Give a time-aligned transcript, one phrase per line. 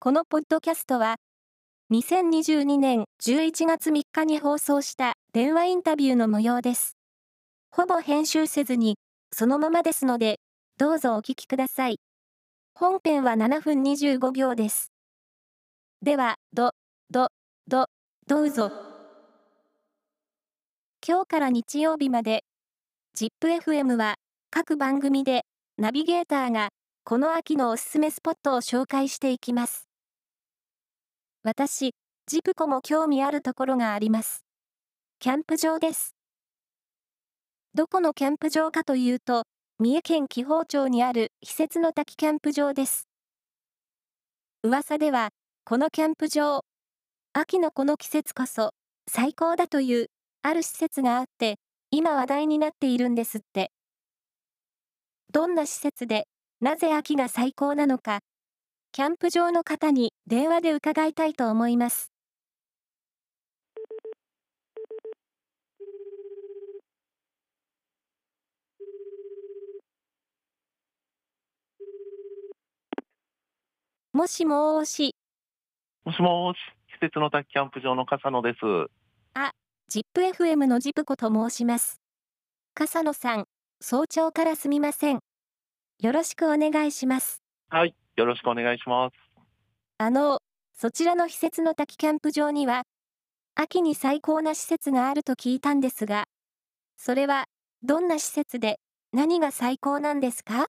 [0.00, 1.16] このポッドキャストは、
[1.92, 6.96] 2022年11月3日に放送した電話インタビューの模様です。
[7.72, 8.96] ほぼ編集せずに、
[9.32, 10.38] そのままですので、
[10.78, 11.98] どうぞお聞きください。
[12.74, 14.92] 本編は7分25秒です。
[16.00, 16.70] では、ど、
[17.10, 17.30] ど、
[17.66, 17.88] ど、
[18.28, 18.70] どうぞ。
[21.04, 22.44] 今日から日曜日まで、
[23.16, 24.14] ZIPFM は
[24.52, 25.42] 各番組で
[25.76, 26.68] ナビゲーターが
[27.02, 29.87] この秋のおすすめスポットを紹介していきます。
[31.48, 31.94] 私、
[32.26, 34.44] ジプコも興味あるところがあります。
[35.18, 36.14] キャンプ場です。
[37.72, 39.44] どこのキャンプ場かというと、
[39.78, 43.08] 三重県紀宝町にある非設の滝キャンプ場です。
[44.62, 45.30] 噂では、
[45.64, 46.66] このキャンプ場、
[47.32, 48.72] 秋のこの季節こそ
[49.10, 50.08] 最高だという
[50.42, 51.56] ある施設があって、
[51.90, 53.70] 今話題になっているんですって。
[55.32, 56.28] どんな施設で、
[56.60, 58.18] なぜ秋が最高なのか、
[58.90, 62.10] キャンプ場の方に電話で伺いたいと思います。
[74.12, 75.14] もしもーし。
[76.04, 76.58] もしもーし、
[76.94, 78.58] 施設の滝キャンプ場の笠野です。
[79.34, 79.52] あ、
[79.90, 82.00] ZIPFM のジプコと申します。
[82.74, 83.44] 笠野さん、
[83.80, 85.20] 早朝からすみません。
[86.00, 87.42] よろしくお願いします。
[87.68, 89.14] はい、よろしくお願いします。
[89.98, 90.40] あの、
[90.74, 92.82] そちらの施設の滝キャンプ場には、
[93.54, 96.24] 秋に最高な施設があると聞いたんですが、
[96.96, 97.44] それは、
[97.84, 98.80] どんな施設で、
[99.12, 100.66] 何が最高なんですか？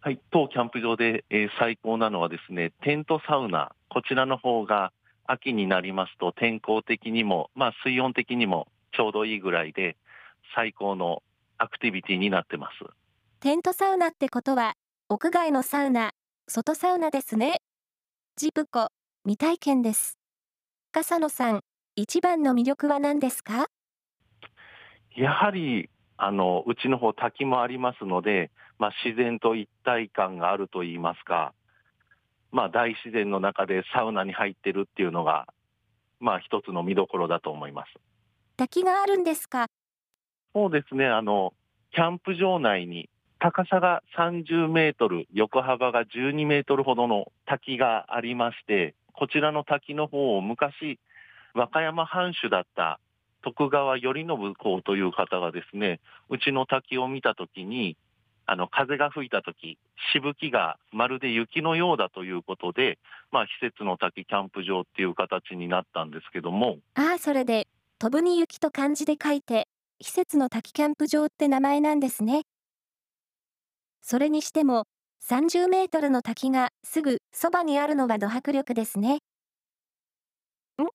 [0.00, 4.92] はい、当キャンプ場で、えー、最高なのはですね、テントサウナ、こちらの方が
[5.26, 9.96] 秋になりますと天候的にも、まあ水温的にもちょうどいいぐらいで、
[10.56, 11.22] 最高の
[11.56, 12.84] アクティビティになってます。
[13.38, 14.74] テントサウナってことは、
[15.08, 16.10] 屋外のサウナ、
[16.46, 17.62] 外サウナですね。
[18.36, 18.88] ジプコ、
[19.24, 20.18] 未体験です。
[20.92, 21.60] 笠野さん、
[21.96, 23.68] 一番の魅力は何ですか？
[25.16, 31.54] やはり、あの、うちの方滝もありますので、まあ自然と一体感があると言いますか、
[32.52, 35.46] まあ大自然の中でサウナに入ってるっていうのが、
[36.20, 37.88] まあ一つの見どころだと思います。
[38.58, 39.66] 滝があるんですか？
[40.54, 41.54] そうですね、あの、
[41.92, 43.08] キャンプ場内に
[43.44, 50.98] 高さが30メートル、横幅が12メートルほどの滝がありまして、こちらの滝の方を昔、
[51.52, 53.00] 和歌山藩主だった
[53.42, 56.00] 徳川頼信公という方がですね、
[56.30, 57.98] うちの滝を見たときに、
[58.46, 59.76] あの、風が吹いたとき、
[60.14, 62.98] しぶきがまるで雪のようだということで、
[63.30, 66.78] まあ、施設の滝キャンプ場っていう形になったんですけども。
[66.94, 67.68] ああ、それで、
[67.98, 69.68] 飛ぶに雪と漢字で書いて、
[70.00, 72.46] 施設の滝キャンプ場って名前なんですね。
[74.06, 74.84] それにしても、
[75.20, 79.20] 30メートルの滝がすぐそばにあるのはド迫力ですね。
[80.82, 80.86] ん？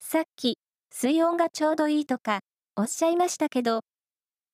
[0.00, 0.58] さっき、
[0.92, 2.40] 水温がちょうどいいとか、
[2.76, 3.82] おっしゃいましたけど、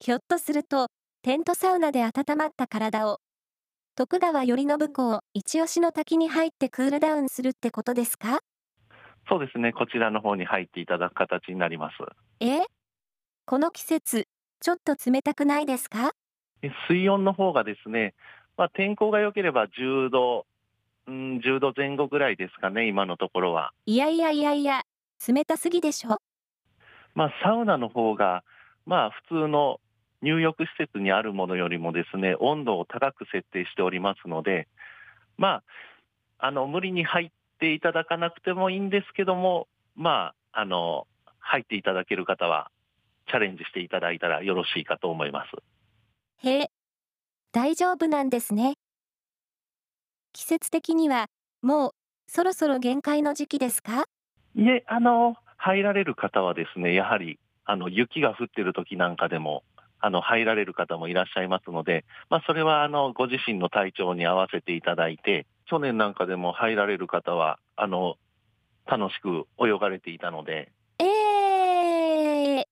[0.01, 0.89] ひょっとすると、
[1.23, 3.21] テントサウナで温まった体を、
[3.97, 8.41] 徳川頼信公一押しの滝に入ってクールダウンするってことですか？
[9.29, 11.97] そうですね、こちらの方に入っていただく形になります。
[12.41, 12.63] え？
[13.47, 14.29] この季節、
[14.61, 16.13] ちょっと冷たくないですか？
[16.89, 18.15] 水温の方がですね、
[18.57, 20.47] まあ、天候が良ければ10度、
[21.07, 23.73] うん、10度前後ぐらいですかね、今のところは。
[23.87, 24.83] いやいやいやいや、
[25.27, 26.19] 冷たすぎでしょ？
[27.15, 28.45] まあ、サウナの方が、
[28.87, 29.81] まあ、普通の
[30.23, 34.69] 入浴施設にあるものよりもですね、温度を高く設定しておりますので、
[35.39, 35.63] ま
[36.39, 41.07] あ、あの、無理に入っていただかなくてもいいんですけども、まあ、あの、
[41.39, 42.71] 入っていただける方は、
[43.29, 45.51] チャレンジしていただいたらよろしいかと思います。
[46.43, 46.71] へえ、
[47.53, 48.75] 大丈夫なんですね。
[50.33, 51.27] 季節的には、
[51.61, 51.91] もう、
[52.29, 54.05] そろそろ限界の時期ですか？
[54.57, 59.65] いえ、あの、入られる方はですね、やはり、あの、雪が降ってる時なんかでも、
[59.99, 68.17] あの、入られる方もいらっしゃいますので、まあ、それは、あの、ご自身の体調に合わせていただいて、去年なんかでも入られる方は、あの、
[68.87, 70.73] 楽しく泳がれていたので。
[70.99, 71.05] え
[72.61, 72.67] え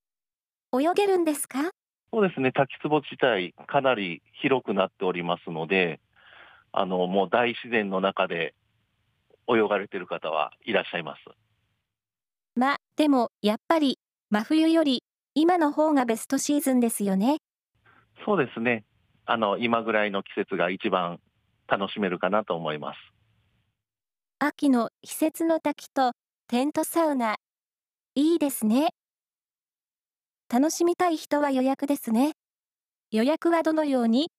[0.73, 1.71] ー、泳げるんですか？
[2.13, 6.01] そうですね、滝壺自体かなり広くなっておりますので、
[6.73, 8.55] あの、もう大自然の中で
[9.49, 11.21] 泳がれてる方はいらっしゃいます。
[12.57, 13.99] ま、でも、やっぱり、
[14.31, 15.03] 真冬より、
[15.35, 17.39] 今の方がベストシーズンですよね。
[18.25, 18.85] そうですね。
[19.27, 21.21] あの、今ぐらいの季節が一番
[21.69, 22.99] 楽しめるかなと思います。
[24.41, 26.13] 秋の季節の滝と
[26.49, 27.37] テントサウナ。
[28.15, 28.91] いいですね。
[30.50, 32.33] 楽しみたい人は予約ですね。
[33.11, 34.31] 予約はどのように？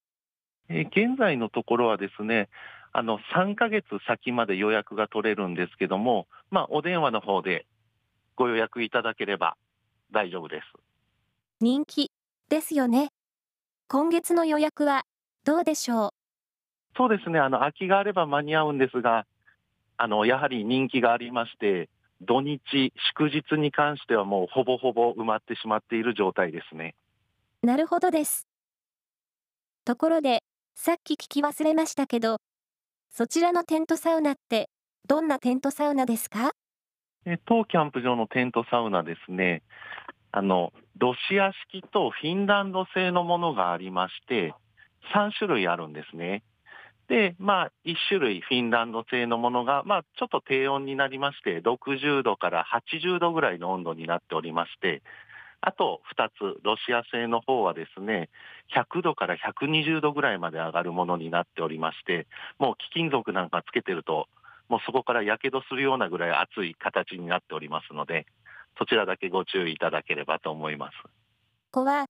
[0.68, 2.50] え現在のところはですね、
[2.94, 7.68] あの、3ヶ月先まで予約が取れるんですけども、まあ、お電話の方で
[8.36, 9.56] ご予約いただければ
[10.12, 10.64] 大丈夫です。
[11.62, 12.12] 人気
[12.50, 13.10] ですよね。
[13.88, 15.04] 今月の予約は
[15.46, 16.10] どうでしょう？
[16.98, 19.28] そうですね、あの、空きがあれば間に合うんですが、
[19.98, 21.90] あの、やはり人気がありまして、
[22.22, 22.60] 土日、
[23.18, 26.96] 祝日に関してはもうほぼほぼ埋まってしまっている状態ですね。
[27.64, 28.48] なるほどです。
[29.86, 30.44] ところで、
[30.76, 32.38] さっき聞き忘れましたけど、
[33.10, 34.70] そちらのテントサウナって、
[35.08, 36.52] どんなテントサウナですか？
[37.26, 39.64] え当キャンプ場のテントサウナですね、
[40.32, 44.54] あの、ロシア式とフィンランド製のものがありまして、
[45.16, 46.44] 3種類あるんですね。
[47.10, 55.02] で、まあ、1種類フィンランド製のものが、まあ、ちょっと低温になりまして、60度から80度ぐらいの温度になっておりまして、
[55.62, 58.30] あと2つ、ロシア製の方はですね、
[58.74, 62.28] 100度から120度ぐらいまで上がるものになっておりまして、
[62.60, 64.28] もう貴金属なんかつけてると、
[64.70, 68.28] もうそこから火傷するようなぐらい熱い形になっておりますので、
[68.78, 70.96] そちらだけご注意いただければと思います。
[71.72, 72.06] ここは、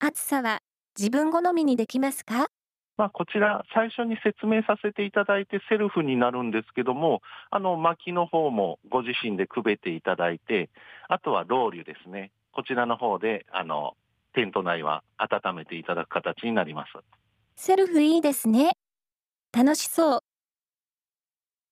[0.00, 0.60] 暑さは
[0.98, 2.48] 自分好みにできますか？
[2.96, 10.70] まあ、こちら、最初に説明させていただいてセルフになるんですけども、あの、薪の方もご自身でくべていただいて、
[11.08, 12.30] あとはロウリュですね。
[12.52, 13.96] こちらの方で、あの、
[14.32, 16.92] テント内は温めていただく形になります。
[17.56, 18.72] セルフいいですね。
[19.52, 20.20] 楽しそう。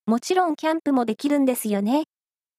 [0.07, 2.05] もちろんキャンプもできるんですよね。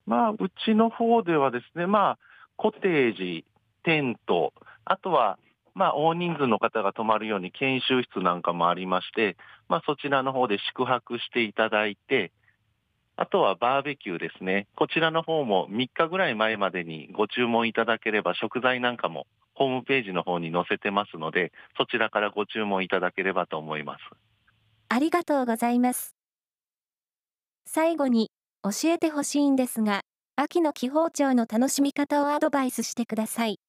[0.06, 2.19] まあ、うちの方ではですね、まあ、
[2.56, 3.45] コテージ、
[3.83, 4.54] テント、
[4.86, 5.38] あとは、
[5.75, 9.38] まあ、大人数の方が泊まるように研修室なんかもありまして、
[9.68, 12.31] まあ、そちらの方で宿泊していただいて、
[13.16, 14.68] あとはバーベキューですね。
[14.75, 24.02] こちらの方も3日ぐらい前までにご注文いただければ食材なんかもホームページの方に載せてますので、そちらからご注文いただければと思います。
[24.90, 26.16] ありがとうございます。
[27.66, 28.31] 最後に
[28.64, 30.02] 教えてほしいんですが、
[30.36, 33.60] 秋の気泡町の楽しみ方をアドバイスしてください。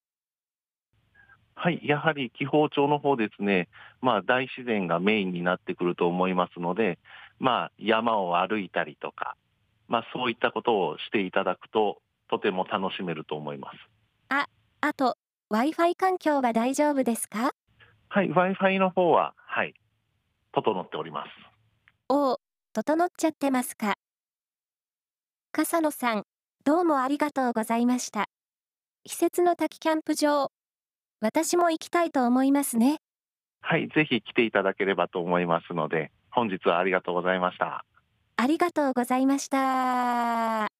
[1.55, 3.69] はい、やはり紀宝町の方ですね、
[4.01, 6.99] まあ大自然がメインになってくると思いますので、
[7.39, 9.35] まあ山を歩いたりとか、
[9.87, 13.77] まあそういったことをしていただくと、とても楽しめると思います。
[14.81, 15.17] あと、
[15.49, 17.53] Wi-Fi 環境は大丈夫ですか？
[18.09, 19.73] はい、Wi-Fi の方は、はい、
[20.51, 21.29] 整っております。
[22.09, 22.39] おお、
[22.73, 23.95] 整っちゃってますか。
[25.51, 26.23] 笠野さん、
[26.65, 28.27] どうもありがとうございました。
[29.05, 30.51] 季節の滝キャンプ場、
[31.25, 32.97] 私も行きたいと思いますね。
[33.61, 37.83] はい、ぜひ来ていただければと思いますので、本日はありがとうございました。
[38.37, 40.74] ありがとうございました。